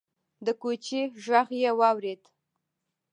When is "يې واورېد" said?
1.61-2.21